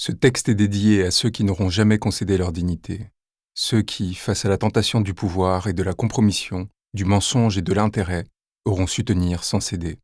Ce 0.00 0.12
texte 0.12 0.48
est 0.48 0.54
dédié 0.54 1.02
à 1.02 1.10
ceux 1.10 1.28
qui 1.28 1.42
n'auront 1.42 1.70
jamais 1.70 1.98
concédé 1.98 2.38
leur 2.38 2.52
dignité, 2.52 3.10
ceux 3.54 3.82
qui, 3.82 4.14
face 4.14 4.44
à 4.44 4.48
la 4.48 4.56
tentation 4.56 5.00
du 5.00 5.12
pouvoir 5.12 5.66
et 5.66 5.72
de 5.72 5.82
la 5.82 5.92
compromission, 5.92 6.68
du 6.94 7.04
mensonge 7.04 7.58
et 7.58 7.62
de 7.62 7.72
l'intérêt, 7.74 8.24
auront 8.64 8.86
su 8.86 9.04
tenir 9.04 9.42
sans 9.42 9.58
céder. 9.58 9.98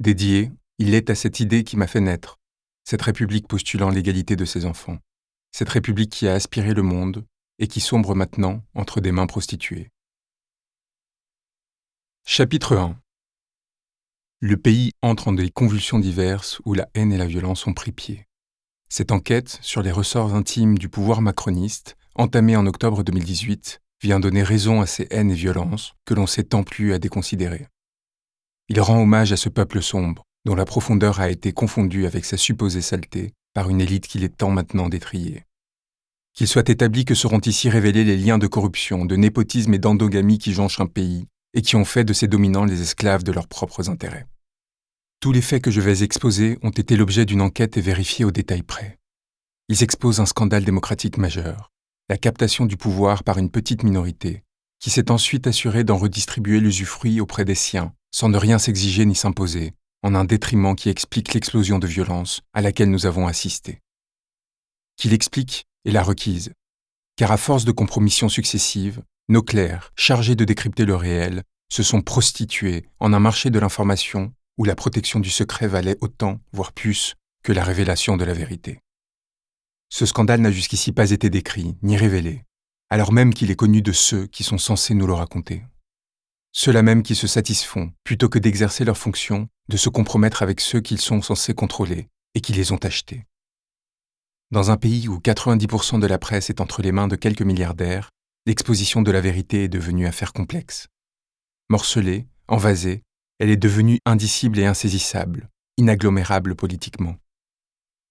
Dédié, 0.00 0.52
il 0.76 0.92
est 0.92 1.08
à 1.08 1.14
cette 1.14 1.40
idée 1.40 1.64
qui 1.64 1.78
m'a 1.78 1.86
fait 1.86 2.02
naître, 2.02 2.38
cette 2.84 3.00
République 3.00 3.48
postulant 3.48 3.88
l'égalité 3.88 4.36
de 4.36 4.44
ses 4.44 4.66
enfants, 4.66 4.98
cette 5.50 5.70
République 5.70 6.12
qui 6.12 6.28
a 6.28 6.34
aspiré 6.34 6.74
le 6.74 6.82
monde 6.82 7.24
et 7.58 7.68
qui 7.68 7.80
sombre 7.80 8.14
maintenant 8.14 8.62
entre 8.74 9.00
des 9.00 9.12
mains 9.12 9.26
prostituées. 9.26 9.88
Chapitre 12.26 12.76
1 12.76 13.00
Le 14.40 14.58
pays 14.58 14.92
entre 15.00 15.28
en 15.28 15.32
des 15.32 15.48
convulsions 15.48 16.00
diverses 16.00 16.60
où 16.66 16.74
la 16.74 16.90
haine 16.92 17.14
et 17.14 17.18
la 17.18 17.26
violence 17.26 17.66
ont 17.66 17.72
pris 17.72 17.92
pied. 17.92 18.26
Cette 18.92 19.12
enquête 19.12 19.60
sur 19.62 19.82
les 19.82 19.92
ressorts 19.92 20.34
intimes 20.34 20.76
du 20.76 20.88
pouvoir 20.88 21.22
macroniste, 21.22 21.96
entamée 22.16 22.56
en 22.56 22.66
octobre 22.66 23.04
2018, 23.04 23.80
vient 24.02 24.18
donner 24.18 24.42
raison 24.42 24.80
à 24.80 24.86
ces 24.86 25.06
haines 25.12 25.30
et 25.30 25.34
violences 25.34 25.94
que 26.04 26.12
l'on 26.12 26.26
s'est 26.26 26.42
tant 26.42 26.64
plu 26.64 26.92
à 26.92 26.98
déconsidérer. 26.98 27.68
Il 28.68 28.80
rend 28.80 29.00
hommage 29.00 29.30
à 29.30 29.36
ce 29.36 29.48
peuple 29.48 29.80
sombre, 29.80 30.24
dont 30.44 30.56
la 30.56 30.64
profondeur 30.64 31.20
a 31.20 31.30
été 31.30 31.52
confondue 31.52 32.04
avec 32.04 32.24
sa 32.24 32.36
supposée 32.36 32.82
saleté 32.82 33.32
par 33.54 33.70
une 33.70 33.80
élite 33.80 34.08
qu'il 34.08 34.24
est 34.24 34.36
temps 34.36 34.50
maintenant 34.50 34.88
d'étrier. 34.88 35.44
Qu'il 36.34 36.48
soit 36.48 36.68
établi 36.68 37.04
que 37.04 37.14
seront 37.14 37.40
ici 37.40 37.70
révélés 37.70 38.04
les 38.04 38.16
liens 38.16 38.38
de 38.38 38.48
corruption, 38.48 39.04
de 39.04 39.14
népotisme 39.14 39.72
et 39.72 39.78
d'endogamie 39.78 40.38
qui 40.38 40.52
jonchent 40.52 40.80
un 40.80 40.86
pays 40.86 41.28
et 41.54 41.62
qui 41.62 41.76
ont 41.76 41.84
fait 41.84 42.04
de 42.04 42.12
ses 42.12 42.26
dominants 42.26 42.64
les 42.64 42.82
esclaves 42.82 43.22
de 43.22 43.30
leurs 43.30 43.48
propres 43.48 43.88
intérêts. 43.88 44.26
Tous 45.20 45.32
les 45.32 45.42
faits 45.42 45.62
que 45.62 45.70
je 45.70 45.82
vais 45.82 46.02
exposer 46.02 46.58
ont 46.62 46.70
été 46.70 46.96
l'objet 46.96 47.26
d'une 47.26 47.42
enquête 47.42 47.76
et 47.76 47.82
vérifiés 47.82 48.24
au 48.24 48.30
détail 48.30 48.62
près. 48.62 48.98
Ils 49.68 49.82
exposent 49.82 50.18
un 50.18 50.24
scandale 50.24 50.64
démocratique 50.64 51.18
majeur, 51.18 51.70
la 52.08 52.16
captation 52.16 52.64
du 52.64 52.78
pouvoir 52.78 53.22
par 53.22 53.36
une 53.36 53.50
petite 53.50 53.82
minorité, 53.82 54.44
qui 54.78 54.88
s'est 54.88 55.10
ensuite 55.10 55.46
assurée 55.46 55.84
d'en 55.84 55.98
redistribuer 55.98 56.58
l'usufruit 56.58 57.20
auprès 57.20 57.44
des 57.44 57.54
siens, 57.54 57.92
sans 58.10 58.30
ne 58.30 58.38
rien 58.38 58.58
s'exiger 58.58 59.04
ni 59.04 59.14
s'imposer, 59.14 59.74
en 60.02 60.14
un 60.14 60.24
détriment 60.24 60.74
qui 60.74 60.88
explique 60.88 61.34
l'explosion 61.34 61.78
de 61.78 61.86
violence 61.86 62.40
à 62.54 62.62
laquelle 62.62 62.90
nous 62.90 63.04
avons 63.04 63.26
assisté. 63.26 63.82
Qui 64.96 65.10
l'explique 65.10 65.66
est 65.84 65.92
la 65.92 66.02
requise, 66.02 66.54
car 67.16 67.30
à 67.30 67.36
force 67.36 67.66
de 67.66 67.72
compromissions 67.72 68.30
successives, 68.30 69.02
nos 69.28 69.42
clercs, 69.42 69.92
chargés 69.96 70.34
de 70.34 70.46
décrypter 70.46 70.86
le 70.86 70.96
réel, 70.96 71.42
se 71.70 71.82
sont 71.82 72.00
prostitués 72.00 72.86
en 73.00 73.12
un 73.12 73.20
marché 73.20 73.50
de 73.50 73.58
l'information 73.58 74.32
où 74.60 74.64
la 74.64 74.76
protection 74.76 75.20
du 75.20 75.30
secret 75.30 75.66
valait 75.66 75.96
autant, 76.02 76.38
voire 76.52 76.74
plus, 76.74 77.14
que 77.42 77.50
la 77.50 77.64
révélation 77.64 78.18
de 78.18 78.26
la 78.26 78.34
vérité. 78.34 78.78
Ce 79.88 80.04
scandale 80.04 80.42
n'a 80.42 80.50
jusqu'ici 80.50 80.92
pas 80.92 81.12
été 81.12 81.30
décrit, 81.30 81.78
ni 81.80 81.96
révélé, 81.96 82.44
alors 82.90 83.10
même 83.10 83.32
qu'il 83.32 83.50
est 83.50 83.56
connu 83.56 83.80
de 83.80 83.92
ceux 83.92 84.26
qui 84.26 84.44
sont 84.44 84.58
censés 84.58 84.92
nous 84.92 85.06
le 85.06 85.14
raconter. 85.14 85.62
Ceux-là 86.52 86.82
même 86.82 87.02
qui 87.02 87.14
se 87.14 87.26
satisfont, 87.26 87.90
plutôt 88.04 88.28
que 88.28 88.38
d'exercer 88.38 88.84
leurs 88.84 88.98
fonctions, 88.98 89.48
de 89.70 89.78
se 89.78 89.88
compromettre 89.88 90.42
avec 90.42 90.60
ceux 90.60 90.82
qu'ils 90.82 91.00
sont 91.00 91.22
censés 91.22 91.54
contrôler 91.54 92.10
et 92.34 92.42
qui 92.42 92.52
les 92.52 92.70
ont 92.70 92.84
achetés. 92.84 93.24
Dans 94.50 94.70
un 94.70 94.76
pays 94.76 95.08
où 95.08 95.20
90% 95.20 96.00
de 96.00 96.06
la 96.06 96.18
presse 96.18 96.50
est 96.50 96.60
entre 96.60 96.82
les 96.82 96.92
mains 96.92 97.08
de 97.08 97.16
quelques 97.16 97.40
milliardaires, 97.40 98.10
l'exposition 98.44 99.00
de 99.00 99.10
la 99.10 99.22
vérité 99.22 99.64
est 99.64 99.68
devenue 99.68 100.06
affaire 100.06 100.34
complexe. 100.34 100.88
Morcelée, 101.70 102.28
envasée, 102.46 103.04
elle 103.40 103.48
est 103.48 103.56
devenue 103.56 103.98
indicible 104.04 104.58
et 104.58 104.66
insaisissable, 104.66 105.48
inagglomérable 105.78 106.54
politiquement. 106.54 107.16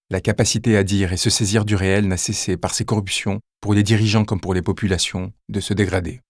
La 0.10 0.22
capacité 0.22 0.76
à 0.76 0.84
dire 0.84 1.14
et 1.14 1.18
se 1.18 1.30
saisir 1.30 1.66
du 1.66 1.76
réel 1.76 2.08
n'a 2.08 2.18
cessé 2.18 2.58
par 2.58 2.74
ces 2.74 2.84
corruptions, 2.84 3.40
pour 3.62 3.76
les 3.76 3.84
dirigeants 3.84 4.26
comme 4.26 4.42
pour 4.42 4.56
les 4.56 4.64
populations, 4.64 5.32
de 5.48 5.60
se 5.60 5.76
dégrader. 5.76 6.22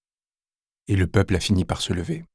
Et 0.89 0.97
le 0.97 1.07
peuple 1.07 1.37
a 1.37 1.39
fini 1.39 1.63
par 1.63 1.79
se 1.79 1.93
lever. 1.93 2.25